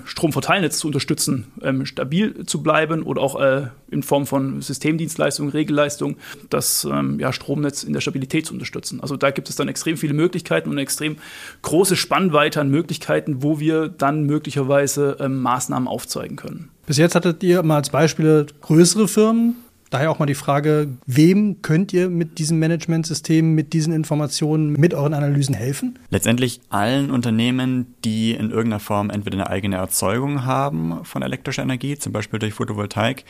Stromverteilnetz 0.04 0.78
zu 0.78 0.88
unterstützen, 0.88 1.52
ähm, 1.62 1.86
stabil 1.86 2.44
zu 2.44 2.62
bleiben 2.62 3.02
oder 3.02 3.22
auch 3.22 3.40
äh, 3.40 3.68
in 3.90 4.02
Form 4.02 4.26
von 4.26 4.60
Systemdienstleistungen, 4.60 5.52
Regelleistungen, 5.52 6.16
das 6.50 6.84
ähm, 6.84 7.18
ja, 7.18 7.32
Stromnetz 7.32 7.82
in 7.82 7.92
der 7.92 8.00
Stabilität 8.00 8.46
zu 8.46 8.52
unterstützen. 8.52 9.00
Also 9.00 9.16
da 9.16 9.30
gibt 9.30 9.48
es 9.48 9.56
dann 9.56 9.68
extrem 9.68 9.96
viele 9.96 10.14
Möglichkeiten 10.14 10.68
und 10.68 10.74
eine 10.74 10.82
extrem 10.82 11.16
große 11.62 11.96
Spannweite 11.96 12.60
an 12.60 12.68
Möglichkeiten, 12.68 13.42
wo 13.42 13.58
wir 13.58 13.88
dann 13.88 14.24
möglicherweise 14.24 15.16
ähm, 15.20 15.40
Maßnahmen 15.40 15.88
aufzeigen 15.88 16.36
können. 16.36 16.70
Bis 16.86 16.98
jetzt 16.98 17.14
hattet 17.14 17.42
ihr 17.42 17.62
mal 17.62 17.76
als 17.76 17.88
Beispiele 17.88 18.46
größere 18.60 19.08
Firmen, 19.08 19.56
Daher 19.94 20.10
auch 20.10 20.18
mal 20.18 20.26
die 20.26 20.34
Frage, 20.34 20.88
wem 21.06 21.62
könnt 21.62 21.92
ihr 21.92 22.10
mit 22.10 22.40
diesem 22.40 22.58
Managementsystem, 22.58 23.54
mit 23.54 23.72
diesen 23.72 23.92
Informationen, 23.92 24.72
mit 24.72 24.92
euren 24.92 25.14
Analysen 25.14 25.54
helfen? 25.54 26.00
Letztendlich 26.10 26.60
allen 26.68 27.12
Unternehmen, 27.12 27.94
die 28.04 28.32
in 28.32 28.50
irgendeiner 28.50 28.80
Form 28.80 29.08
entweder 29.08 29.36
eine 29.36 29.50
eigene 29.50 29.76
Erzeugung 29.76 30.44
haben 30.44 31.04
von 31.04 31.22
elektrischer 31.22 31.62
Energie, 31.62 31.96
zum 31.96 32.12
Beispiel 32.12 32.40
durch 32.40 32.54
Photovoltaik, 32.54 33.24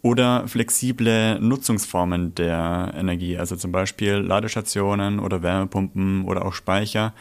oder 0.00 0.48
flexible 0.48 1.38
Nutzungsformen 1.40 2.34
der 2.34 2.94
Energie, 2.96 3.36
also 3.36 3.54
zum 3.56 3.70
Beispiel 3.70 4.14
Ladestationen 4.14 5.20
oder 5.20 5.42
Wärmepumpen 5.42 6.24
oder 6.24 6.46
auch 6.46 6.54
Speicher 6.54 7.12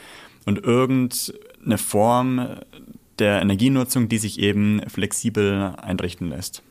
und 0.46 0.63
irgendeine 0.63 1.77
Form 1.77 2.56
der 3.20 3.41
Energienutzung, 3.41 4.08
die 4.08 4.17
sich 4.17 4.39
eben 4.39 4.79
flexibel 4.88 5.74
einrichten 5.75 6.29
lässt. 6.29 6.63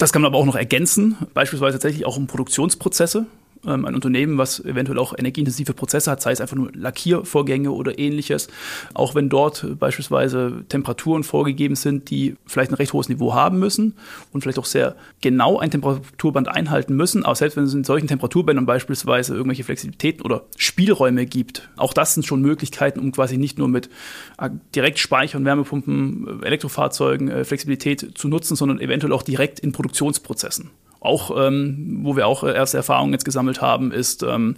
Das 0.00 0.14
kann 0.14 0.22
man 0.22 0.30
aber 0.30 0.38
auch 0.38 0.46
noch 0.46 0.56
ergänzen, 0.56 1.14
beispielsweise 1.34 1.74
tatsächlich 1.74 2.06
auch 2.06 2.16
um 2.16 2.26
Produktionsprozesse 2.26 3.26
ähm, 3.66 3.84
ein 3.84 3.94
Unternehmen, 3.94 4.38
was 4.38 4.60
eventuell 4.64 4.98
auch 4.98 5.12
energieintensive 5.16 5.74
Prozesse 5.74 6.10
hat, 6.10 6.22
sei 6.22 6.32
es 6.32 6.40
einfach 6.40 6.56
nur 6.56 6.70
Lackiervorgänge 6.74 7.70
oder 7.70 7.98
ähnliches, 7.98 8.48
auch 8.94 9.14
wenn 9.14 9.28
dort 9.28 9.78
beispielsweise 9.78 10.64
Temperaturen 10.68 11.24
vorgegeben 11.24 11.76
sind, 11.76 12.10
die 12.10 12.36
vielleicht 12.46 12.70
ein 12.70 12.76
recht 12.76 12.92
hohes 12.92 13.08
Niveau 13.08 13.34
haben 13.34 13.58
müssen 13.58 13.94
und 14.32 14.40
vielleicht 14.40 14.58
auch 14.58 14.64
sehr 14.64 14.96
genau 15.20 15.58
ein 15.58 15.70
Temperaturband 15.70 16.48
einhalten 16.48 16.94
müssen, 16.96 17.24
aber 17.24 17.34
selbst 17.34 17.56
wenn 17.56 17.64
es 17.64 17.74
in 17.74 17.84
solchen 17.84 18.08
Temperaturbändern 18.08 18.66
beispielsweise 18.66 19.34
irgendwelche 19.34 19.64
Flexibilitäten 19.64 20.24
oder 20.24 20.42
Spielräume 20.56 21.26
gibt, 21.26 21.68
auch 21.76 21.92
das 21.92 22.14
sind 22.14 22.26
schon 22.26 22.40
Möglichkeiten, 22.40 23.00
um 23.00 23.12
quasi 23.12 23.36
nicht 23.36 23.58
nur 23.58 23.68
mit 23.68 23.90
äh, 24.38 24.50
Direktspeichern, 24.74 25.44
Wärmepumpen, 25.44 26.42
Elektrofahrzeugen 26.42 27.28
äh, 27.28 27.44
Flexibilität 27.44 28.12
zu 28.14 28.28
nutzen, 28.28 28.56
sondern 28.56 28.80
eventuell 28.80 29.12
auch 29.12 29.22
direkt 29.22 29.60
in 29.60 29.72
Produktionsprozessen 29.72 30.70
auch, 31.00 31.30
ähm, 31.36 32.00
wo 32.02 32.16
wir 32.16 32.26
auch 32.26 32.44
äh, 32.44 32.54
erste 32.54 32.76
Erfahrungen 32.76 33.12
jetzt 33.12 33.24
gesammelt 33.24 33.62
haben, 33.62 33.90
ist 33.90 34.22
ähm, 34.22 34.56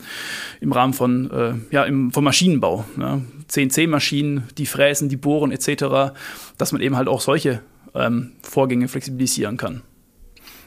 im 0.60 0.72
Rahmen 0.72 0.92
von, 0.92 1.30
äh, 1.30 1.54
ja, 1.74 1.84
im, 1.84 2.12
vom 2.12 2.24
Maschinenbau. 2.24 2.84
Ne? 2.96 3.22
CNC-Maschinen, 3.48 4.44
die 4.58 4.66
fräsen, 4.66 5.08
die 5.08 5.16
bohren 5.16 5.52
etc., 5.52 6.12
dass 6.58 6.72
man 6.72 6.80
eben 6.80 6.96
halt 6.96 7.08
auch 7.08 7.20
solche 7.20 7.60
ähm, 7.94 8.32
Vorgänge 8.42 8.88
flexibilisieren 8.88 9.56
kann. 9.56 9.82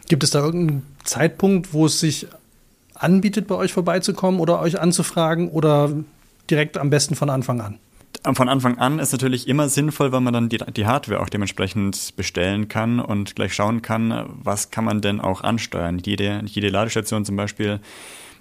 Gibt 0.07 0.23
es 0.23 0.29
da 0.29 0.39
irgendeinen 0.39 0.85
Zeitpunkt, 1.03 1.73
wo 1.73 1.87
es 1.87 1.99
sich 1.99 2.27
anbietet, 2.93 3.47
bei 3.47 3.55
euch 3.55 3.73
vorbeizukommen 3.73 4.39
oder 4.39 4.61
euch 4.61 4.79
anzufragen 4.79 5.49
oder 5.49 5.91
direkt 6.49 6.77
am 6.77 6.89
besten 6.89 7.15
von 7.15 7.29
Anfang 7.29 7.59
an? 7.59 7.79
Von 8.33 8.49
Anfang 8.49 8.77
an 8.77 8.99
ist 8.99 9.11
natürlich 9.11 9.47
immer 9.47 9.69
sinnvoll, 9.69 10.11
weil 10.11 10.21
man 10.21 10.33
dann 10.33 10.49
die, 10.49 10.57
die 10.57 10.85
Hardware 10.85 11.21
auch 11.21 11.29
dementsprechend 11.29 12.15
bestellen 12.15 12.67
kann 12.67 12.99
und 12.99 13.35
gleich 13.35 13.53
schauen 13.53 13.81
kann, 13.81 14.29
was 14.43 14.71
kann 14.71 14.85
man 14.85 15.01
denn 15.01 15.19
auch 15.19 15.41
ansteuern. 15.41 15.99
Jede, 15.99 16.41
jede 16.45 16.69
Ladestation 16.69 17.25
zum 17.25 17.35
Beispiel 17.35 17.79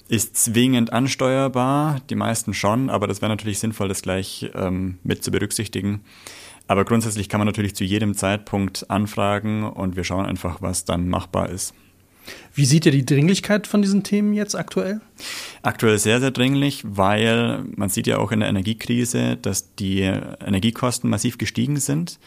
ist 0.09 0.37
zwingend 0.37 0.93
ansteuerbar, 0.93 2.01
die 2.11 2.15
meisten 2.15 2.53
schon, 2.53 2.91
aber 2.91 3.07
das 3.07 3.23
wäre 3.23 3.31
natürlich 3.31 3.59
sinnvoll, 3.59 3.89
das 3.89 4.03
gleich 4.03 4.51
ähm, 4.55 4.99
mit 5.03 5.25
zu 5.25 5.31
berücksichtigen. 5.31 6.03
Aber 6.67 6.85
grundsätzlich 6.85 7.29
kann 7.29 7.41
man 7.41 7.47
natürlich 7.47 7.75
zu 7.75 7.85
jedem 7.85 8.15
Zeitpunkt 8.15 8.91
anfragen 8.91 9.65
und 9.65 9.97
wir 9.97 10.05
schauen 10.05 10.27
einfach, 10.27 10.63
was 10.63 10.85
dann 10.85 11.09
machbar 11.09 11.51
ist. 11.51 11.75
Wie 12.55 12.65
sieht 12.65 12.87
ihr 12.87 12.93
die 12.93 13.05
Dringlichkeit 13.05 13.67
von 13.67 13.83
diesen 13.83 14.03
Themen 14.03 14.33
jetzt 14.33 14.55
aktuell? 14.55 15.01
Aktuell 15.63 15.99
sehr, 15.99 16.21
sehr 16.21 16.31
dringlich, 16.31 16.83
weil 16.85 17.65
man 17.77 17.89
sieht 17.89 18.07
ja 18.07 18.19
auch 18.19 18.33
in 18.33 18.41
der 18.41 18.49
Energiekrise, 18.49 19.37
dass 19.37 19.75
die 19.75 20.01
Energiekosten 20.01 21.11
massiv 21.11 21.39
gestiegen 21.39 21.79
sind. 21.79 22.19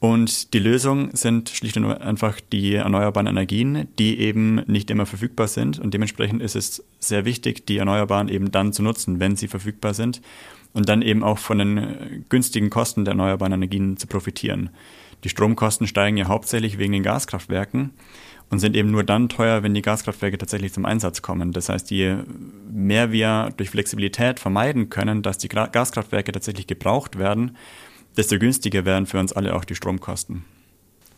Und 0.00 0.54
die 0.54 0.58
Lösung 0.58 1.10
sind 1.14 1.50
schlicht 1.50 1.76
und 1.76 1.84
einfach 1.84 2.40
die 2.40 2.74
erneuerbaren 2.74 3.26
Energien, 3.26 3.86
die 3.98 4.18
eben 4.18 4.62
nicht 4.66 4.90
immer 4.90 5.04
verfügbar 5.04 5.46
sind. 5.46 5.78
Und 5.78 5.92
dementsprechend 5.92 6.40
ist 6.40 6.56
es 6.56 6.82
sehr 6.98 7.26
wichtig, 7.26 7.66
die 7.66 7.76
Erneuerbaren 7.76 8.30
eben 8.30 8.50
dann 8.50 8.72
zu 8.72 8.82
nutzen, 8.82 9.20
wenn 9.20 9.36
sie 9.36 9.46
verfügbar 9.46 9.92
sind. 9.92 10.22
Und 10.72 10.88
dann 10.88 11.02
eben 11.02 11.22
auch 11.22 11.36
von 11.36 11.58
den 11.58 12.24
günstigen 12.30 12.70
Kosten 12.70 13.04
der 13.04 13.12
erneuerbaren 13.12 13.52
Energien 13.52 13.98
zu 13.98 14.06
profitieren. 14.06 14.70
Die 15.24 15.28
Stromkosten 15.28 15.86
steigen 15.86 16.16
ja 16.16 16.28
hauptsächlich 16.28 16.78
wegen 16.78 16.92
den 16.92 17.02
Gaskraftwerken 17.02 17.90
und 18.50 18.58
sind 18.58 18.76
eben 18.76 18.90
nur 18.90 19.04
dann 19.04 19.28
teuer, 19.28 19.62
wenn 19.62 19.74
die 19.74 19.82
Gaskraftwerke 19.82 20.38
tatsächlich 20.38 20.72
zum 20.72 20.84
Einsatz 20.84 21.22
kommen. 21.22 21.52
Das 21.52 21.68
heißt, 21.68 21.90
je 21.90 22.16
mehr 22.70 23.12
wir 23.12 23.50
durch 23.56 23.70
Flexibilität 23.70 24.40
vermeiden 24.40 24.90
können, 24.90 25.22
dass 25.22 25.38
die 25.38 25.48
Gaskraftwerke 25.48 26.32
tatsächlich 26.32 26.66
gebraucht 26.66 27.18
werden, 27.18 27.56
desto 28.16 28.38
günstiger 28.38 28.84
werden 28.84 29.06
für 29.06 29.20
uns 29.20 29.32
alle 29.32 29.54
auch 29.54 29.64
die 29.64 29.76
Stromkosten. 29.76 30.44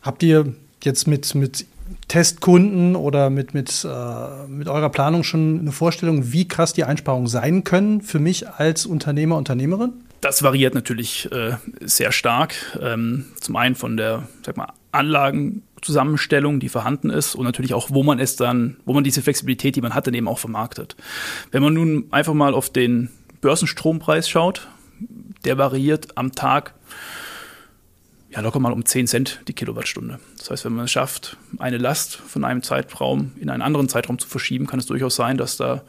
Habt 0.02 0.22
ihr 0.22 0.54
jetzt 0.82 1.06
mit, 1.06 1.34
mit 1.34 1.66
Testkunden 2.08 2.96
oder 2.96 3.30
mit, 3.30 3.54
mit, 3.54 3.86
äh, 3.88 4.46
mit 4.48 4.68
eurer 4.68 4.90
Planung 4.90 5.24
schon 5.24 5.60
eine 5.60 5.72
Vorstellung, 5.72 6.32
wie 6.32 6.48
krass 6.48 6.72
die 6.72 6.84
Einsparungen 6.84 7.28
sein 7.28 7.64
können 7.64 8.02
für 8.02 8.18
mich 8.18 8.48
als 8.48 8.84
Unternehmer, 8.84 9.36
Unternehmerin? 9.36 9.92
Das 10.22 10.44
variiert 10.44 10.74
natürlich 10.74 11.30
äh, 11.32 11.56
sehr 11.80 12.12
stark. 12.12 12.54
Ähm, 12.80 13.26
zum 13.40 13.56
einen 13.56 13.74
von 13.74 13.96
der 13.96 14.28
sag 14.46 14.56
mal, 14.56 14.72
Anlagenzusammenstellung, 14.92 16.60
die 16.60 16.68
vorhanden 16.68 17.10
ist 17.10 17.34
und 17.34 17.44
natürlich 17.44 17.74
auch, 17.74 17.90
wo 17.90 18.04
man 18.04 18.20
es 18.20 18.36
dann, 18.36 18.76
wo 18.84 18.92
man 18.94 19.02
diese 19.02 19.20
Flexibilität, 19.20 19.74
die 19.74 19.80
man 19.80 19.96
hat, 19.96 20.06
dann 20.06 20.14
eben 20.14 20.28
auch 20.28 20.38
vermarktet. 20.38 20.96
Wenn 21.50 21.62
man 21.62 21.74
nun 21.74 22.06
einfach 22.12 22.34
mal 22.34 22.54
auf 22.54 22.70
den 22.70 23.10
Börsenstrompreis 23.40 24.28
schaut, 24.28 24.68
der 25.44 25.58
variiert 25.58 26.16
am 26.16 26.30
Tag 26.30 26.74
ja, 28.34 28.40
locker 28.40 28.60
mal 28.60 28.72
um 28.72 28.84
10 28.84 29.06
Cent 29.06 29.40
die 29.46 29.52
Kilowattstunde. 29.52 30.18
Das 30.38 30.50
heißt, 30.50 30.64
wenn 30.64 30.72
man 30.72 30.86
es 30.86 30.90
schafft, 30.90 31.36
eine 31.58 31.78
Last 31.78 32.16
von 32.16 32.44
einem 32.44 32.62
Zeitraum 32.62 33.32
in 33.38 33.50
einen 33.50 33.62
anderen 33.62 33.88
Zeitraum 33.88 34.18
zu 34.18 34.26
verschieben, 34.26 34.66
kann 34.66 34.78
es 34.78 34.86
durchaus 34.86 35.16
sein, 35.16 35.36
dass 35.36 35.56
da, 35.56 35.82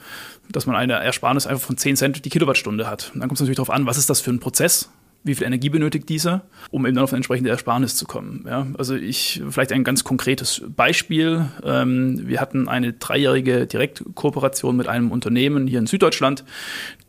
dass 0.50 0.66
man 0.66 0.76
eine 0.76 0.94
Ersparnis 0.94 1.48
einfach 1.48 1.66
von 1.66 1.78
10 1.78 1.96
Cent 1.96 2.26
die 2.26 2.30
Kilowattstunde 2.30 2.88
hat. 2.88 3.12
Und 3.14 3.22
dann 3.22 3.30
kommt 3.30 3.38
es 3.38 3.42
natürlich 3.42 3.58
darauf 3.58 3.70
an, 3.70 3.86
was 3.86 3.98
ist 3.98 4.10
das 4.10 4.20
für 4.20 4.32
ein 4.32 4.40
Prozess? 4.40 4.90
wie 5.24 5.36
viel 5.36 5.48
Energie 5.48 5.70
benötigt 5.70 6.10
dieser, 6.10 6.42
um 6.70 6.86
eben 6.86 6.96
dann 6.96 7.04
auf 7.06 7.14
eine 7.14 7.18
entsprechende 7.18 7.50
Ersparnis 7.50 7.96
zu 7.96 8.06
kommen. 8.06 8.44
Ja, 8.46 8.68
also 8.78 8.96
ich, 8.96 9.42
vielleicht 9.50 9.72
ein 9.72 9.84
ganz 9.84 10.04
konkretes 10.04 10.62
Beispiel. 10.68 11.46
Ähm, 11.64 12.28
wir 12.28 12.42
hatten 12.42 12.68
eine 12.68 12.94
dreijährige 12.94 13.66
Direktkooperation 13.66 14.76
mit 14.76 14.88
einem 14.88 15.12
Unternehmen 15.12 15.66
hier 15.66 15.80
in 15.80 15.88
Süddeutschland, 15.88 16.44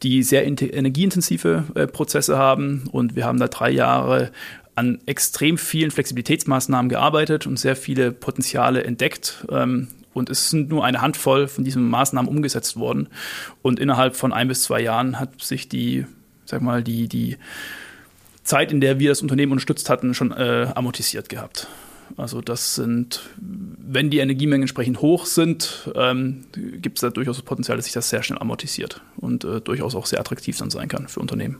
die 0.02 0.22
sehr 0.22 0.46
energieintensive 0.46 1.64
äh, 1.74 1.86
Prozesse 1.88 2.38
haben 2.38 2.84
und 2.92 3.16
wir 3.16 3.24
haben 3.24 3.38
da 3.38 3.48
drei 3.48 3.70
Jahre 3.70 4.30
an 4.74 5.00
extrem 5.06 5.58
vielen 5.58 5.90
Flexibilitätsmaßnahmen 5.90 6.88
gearbeitet 6.88 7.46
und 7.46 7.58
sehr 7.58 7.76
viele 7.76 8.12
Potenziale 8.12 8.84
entdeckt. 8.84 9.46
Ähm, 9.50 9.88
und 10.12 10.30
es 10.30 10.50
sind 10.50 10.68
nur 10.68 10.84
eine 10.84 11.00
Handvoll 11.00 11.48
von 11.48 11.64
diesen 11.64 11.88
Maßnahmen 11.88 12.30
umgesetzt 12.30 12.76
worden. 12.76 13.08
Und 13.62 13.80
innerhalb 13.80 14.16
von 14.16 14.32
ein 14.32 14.48
bis 14.48 14.62
zwei 14.62 14.80
Jahren 14.80 15.18
hat 15.18 15.42
sich 15.42 15.68
die, 15.68 16.06
sag 16.44 16.62
mal, 16.62 16.82
die, 16.82 17.08
die 17.08 17.36
Zeit, 18.44 18.70
in 18.70 18.80
der 18.80 18.98
wir 18.98 19.08
das 19.10 19.22
Unternehmen 19.22 19.52
unterstützt 19.52 19.90
hatten, 19.90 20.14
schon 20.14 20.30
äh, 20.30 20.68
amortisiert 20.74 21.28
gehabt. 21.28 21.68
Also 22.16 22.40
das 22.40 22.74
sind, 22.74 23.22
wenn 23.40 24.10
die 24.10 24.18
Energiemengen 24.18 24.62
entsprechend 24.62 25.00
hoch 25.00 25.26
sind, 25.26 25.90
ähm, 25.94 26.44
gibt 26.52 26.98
es 26.98 27.00
da 27.00 27.10
durchaus 27.10 27.36
das 27.36 27.44
Potenzial, 27.44 27.76
dass 27.76 27.86
sich 27.86 27.94
das 27.94 28.10
sehr 28.10 28.22
schnell 28.22 28.38
amortisiert 28.38 29.00
und 29.16 29.44
äh, 29.44 29.60
durchaus 29.60 29.94
auch 29.94 30.06
sehr 30.06 30.20
attraktiv 30.20 30.56
dann 30.58 30.70
sein 30.70 30.88
kann 30.88 31.08
für 31.08 31.20
Unternehmen. 31.20 31.58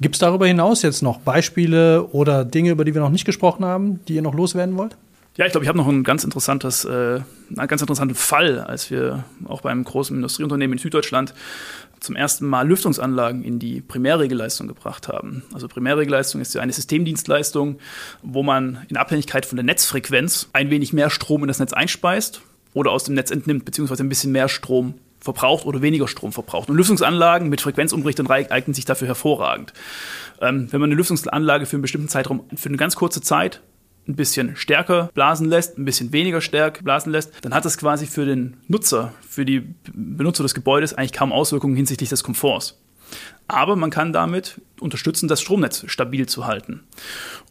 Gibt 0.00 0.16
es 0.16 0.18
darüber 0.18 0.46
hinaus 0.46 0.82
jetzt 0.82 1.02
noch 1.02 1.20
Beispiele 1.20 2.04
oder 2.08 2.44
Dinge, 2.44 2.70
über 2.70 2.84
die 2.84 2.94
wir 2.94 3.00
noch 3.00 3.10
nicht 3.10 3.24
gesprochen 3.24 3.64
haben, 3.64 4.00
die 4.06 4.14
ihr 4.14 4.22
noch 4.22 4.34
loswerden 4.34 4.76
wollt? 4.76 4.96
Ja, 5.36 5.46
ich 5.46 5.52
glaube, 5.52 5.64
ich 5.64 5.68
habe 5.68 5.78
noch 5.78 5.88
ein 5.88 6.04
ganz 6.04 6.22
interessantes, 6.22 6.84
äh, 6.84 6.88
einen 7.56 7.68
ganz 7.68 7.80
interessanten 7.80 8.14
Fall, 8.14 8.60
als 8.60 8.90
wir 8.90 9.24
auch 9.46 9.62
beim 9.62 9.82
großen 9.82 10.14
Industrieunternehmen 10.14 10.74
in 10.74 10.78
Süddeutschland 10.78 11.34
zum 11.98 12.14
ersten 12.14 12.46
Mal 12.46 12.68
Lüftungsanlagen 12.68 13.42
in 13.42 13.58
die 13.58 13.80
Primärregelleistung 13.80 14.68
gebracht 14.68 15.08
haben. 15.08 15.42
Also 15.52 15.66
Primärregelleistung 15.66 16.40
ist 16.40 16.54
ja 16.54 16.60
eine 16.60 16.72
Systemdienstleistung, 16.72 17.78
wo 18.22 18.42
man 18.44 18.84
in 18.88 18.96
Abhängigkeit 18.96 19.44
von 19.46 19.56
der 19.56 19.64
Netzfrequenz 19.64 20.48
ein 20.52 20.70
wenig 20.70 20.92
mehr 20.92 21.10
Strom 21.10 21.42
in 21.42 21.48
das 21.48 21.58
Netz 21.58 21.72
einspeist 21.72 22.42
oder 22.72 22.92
aus 22.92 23.04
dem 23.04 23.14
Netz 23.14 23.30
entnimmt, 23.30 23.64
beziehungsweise 23.64 24.04
ein 24.04 24.08
bisschen 24.08 24.32
mehr 24.32 24.48
Strom 24.48 24.94
verbraucht 25.24 25.64
oder 25.64 25.80
weniger 25.80 26.06
Strom 26.06 26.32
verbraucht. 26.32 26.68
Und 26.68 26.76
Lüftungsanlagen 26.76 27.48
mit 27.48 27.62
Frequenzumrichtern 27.62 28.30
eignen 28.30 28.74
sich 28.74 28.84
dafür 28.84 29.08
hervorragend. 29.08 29.72
Ähm, 30.40 30.68
wenn 30.70 30.80
man 30.80 30.88
eine 30.88 30.96
Lüftungsanlage 30.96 31.64
für 31.66 31.76
einen 31.76 31.82
bestimmten 31.82 32.08
Zeitraum, 32.08 32.44
für 32.54 32.68
eine 32.68 32.76
ganz 32.76 32.94
kurze 32.94 33.22
Zeit 33.22 33.62
ein 34.06 34.16
bisschen 34.16 34.54
stärker 34.54 35.10
blasen 35.14 35.48
lässt, 35.48 35.78
ein 35.78 35.86
bisschen 35.86 36.12
weniger 36.12 36.42
stark 36.42 36.84
blasen 36.84 37.10
lässt, 37.10 37.32
dann 37.40 37.54
hat 37.54 37.64
das 37.64 37.78
quasi 37.78 38.06
für 38.06 38.26
den 38.26 38.58
Nutzer, 38.68 39.14
für 39.26 39.46
die 39.46 39.74
Benutzer 39.94 40.42
des 40.42 40.54
Gebäudes 40.54 40.92
eigentlich 40.92 41.14
kaum 41.14 41.32
Auswirkungen 41.32 41.74
hinsichtlich 41.74 42.10
des 42.10 42.22
Komforts. 42.22 42.78
Aber 43.48 43.76
man 43.76 43.90
kann 43.90 44.12
damit 44.12 44.60
unterstützen, 44.80 45.28
das 45.28 45.40
Stromnetz 45.40 45.84
stabil 45.86 46.26
zu 46.26 46.46
halten. 46.46 46.80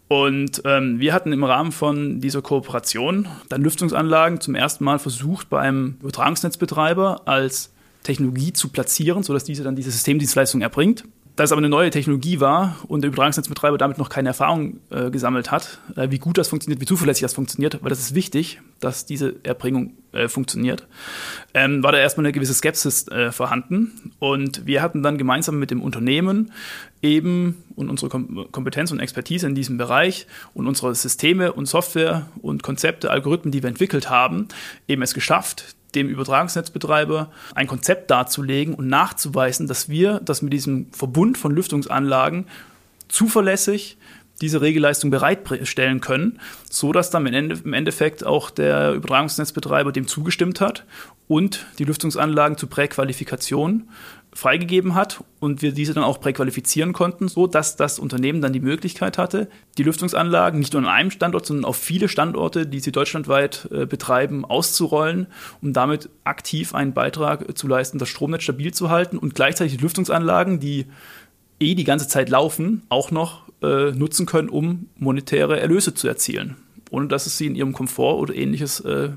Und 0.07 0.61
ähm, 0.65 0.99
wir 0.99 1.13
hatten 1.13 1.31
im 1.31 1.43
Rahmen 1.43 1.71
von 1.71 2.19
dieser 2.19 2.41
Kooperation 2.41 3.27
dann 3.49 3.61
Lüftungsanlagen 3.61 4.41
zum 4.41 4.53
ersten 4.55 4.83
Mal 4.83 4.99
versucht, 4.99 5.49
bei 5.49 5.59
einem 5.59 5.97
Übertragungsnetzbetreiber 6.01 7.21
als 7.25 7.71
Technologie 8.03 8.53
zu 8.53 8.69
platzieren, 8.69 9.23
sodass 9.23 9.43
diese 9.43 9.63
dann 9.63 9.75
diese 9.75 9.91
Systemdienstleistung 9.91 10.61
erbringt. 10.61 11.05
Da 11.35 11.43
es 11.43 11.51
aber 11.51 11.59
eine 11.59 11.69
neue 11.69 11.89
Technologie 11.89 12.39
war 12.39 12.77
und 12.87 13.01
der 13.01 13.07
Übertragungsnetzbetreiber 13.07 13.79
damit 13.79 13.97
noch 13.97 14.09
keine 14.09 14.29
Erfahrung 14.29 14.79
äh, 14.91 15.09
gesammelt 15.09 15.49
hat, 15.49 15.79
äh, 15.95 16.11
wie 16.11 16.19
gut 16.19 16.37
das 16.37 16.47
funktioniert, 16.47 16.79
wie 16.79 16.85
zuverlässig 16.85 17.23
das 17.23 17.33
funktioniert, 17.33 17.79
weil 17.81 17.89
das 17.89 17.99
ist 17.99 18.13
wichtig, 18.13 18.61
dass 18.79 19.07
diese 19.07 19.35
Erbringung 19.41 19.93
äh, 20.11 20.27
funktioniert, 20.27 20.87
ähm, 21.55 21.81
war 21.81 21.91
da 21.91 21.97
erstmal 21.97 22.27
eine 22.27 22.33
gewisse 22.33 22.53
Skepsis 22.53 23.07
äh, 23.07 23.31
vorhanden. 23.31 24.11
Und 24.19 24.67
wir 24.67 24.83
hatten 24.83 25.01
dann 25.01 25.17
gemeinsam 25.17 25.57
mit 25.57 25.71
dem 25.71 25.81
Unternehmen 25.81 26.51
eben 27.01 27.63
und 27.75 27.89
unsere 27.89 28.09
Kom 28.09 28.47
Kompetenz 28.51 28.91
und 28.91 28.99
Expertise 28.99 29.47
in 29.47 29.55
diesem 29.55 29.77
Bereich 29.77 30.27
und 30.53 30.67
unsere 30.67 30.93
Systeme 30.93 31.51
und 31.53 31.65
Software 31.65 32.27
und 32.43 32.61
Konzepte, 32.61 33.09
Algorithmen, 33.09 33.51
die 33.51 33.63
wir 33.63 33.69
entwickelt 33.69 34.09
haben, 34.09 34.49
eben 34.87 35.01
es 35.01 35.15
geschafft, 35.15 35.75
dem 35.95 36.09
Übertragungsnetzbetreiber 36.09 37.31
ein 37.55 37.67
Konzept 37.67 38.11
darzulegen 38.11 38.73
und 38.73 38.87
nachzuweisen, 38.87 39.67
dass 39.67 39.89
wir 39.89 40.19
das 40.23 40.41
mit 40.41 40.53
diesem 40.53 40.91
Verbund 40.91 41.37
von 41.37 41.53
Lüftungsanlagen 41.53 42.47
zuverlässig 43.07 43.97
diese 44.43 44.59
Regelleistung 44.59 45.09
bereitstellen 45.09 46.01
können, 46.01 46.39
so 46.69 46.91
dass 46.91 47.09
dann 47.09 47.25
im 47.25 47.73
Endeffekt 47.73 48.25
auch 48.25 48.49
der 48.49 48.91
Übertragungsnetzbetreiber 48.91 49.93
dem 49.93 50.05
zugestimmt 50.05 50.59
hat 50.59 50.85
und 51.29 51.65
die 51.79 51.85
Lüftungsanlagen 51.85 52.57
zur 52.57 52.69
Präqualifikation 52.69 53.89
freigegeben 54.33 54.95
hat 54.95 55.23
und 55.39 55.61
wir 55.61 55.71
diese 55.71 55.93
dann 55.93 56.03
auch 56.03 56.19
präqualifizieren 56.19 56.91
konnten, 56.91 57.29
so 57.29 57.47
dass 57.47 57.77
das 57.77 57.99
Unternehmen 57.99 58.41
dann 58.41 58.51
die 58.51 58.59
Möglichkeit 58.59 59.17
hatte, 59.17 59.47
die 59.77 59.83
Lüftungsanlagen 59.83 60.59
nicht 60.59 60.73
nur 60.73 60.81
an 60.81 60.89
einem 60.89 61.11
Standort, 61.11 61.45
sondern 61.45 61.65
auf 61.65 61.77
viele 61.77 62.09
Standorte, 62.09 62.65
die 62.65 62.79
sie 62.79 62.91
deutschlandweit 62.91 63.69
äh, 63.71 63.85
betreiben, 63.85 64.43
auszurollen, 64.43 65.27
um 65.61 65.71
damit 65.71 66.09
aktiv 66.25 66.75
einen 66.75 66.93
Beitrag 66.93 67.57
zu 67.57 67.67
leisten, 67.67 67.99
das 67.99 68.09
Stromnetz 68.09 68.43
stabil 68.43 68.73
zu 68.73 68.89
halten 68.89 69.17
und 69.17 69.35
gleichzeitig 69.35 69.77
die 69.77 69.83
Lüftungsanlagen, 69.83 70.59
die 70.59 70.87
eh 71.59 71.75
die 71.75 71.83
ganze 71.83 72.07
Zeit 72.07 72.29
laufen, 72.29 72.83
auch 72.89 73.11
noch 73.11 73.42
äh, 73.63 73.91
nutzen 73.91 74.25
können, 74.25 74.49
um 74.49 74.87
monetäre 74.97 75.59
Erlöse 75.59 75.93
zu 75.93 76.07
erzielen, 76.07 76.57
ohne 76.91 77.07
dass 77.07 77.25
es 77.25 77.37
sie 77.37 77.47
in 77.47 77.55
ihrem 77.55 77.73
Komfort 77.73 78.19
oder 78.19 78.35
ähnliches 78.35 78.79
äh, 78.81 79.09